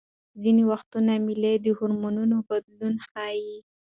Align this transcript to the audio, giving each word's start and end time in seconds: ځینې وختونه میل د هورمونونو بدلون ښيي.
ځینې 0.41 0.63
وختونه 0.71 1.11
میل 1.25 1.43
د 1.61 1.67
هورمونونو 1.77 2.35
بدلون 2.49 2.95
ښيي. 3.07 3.55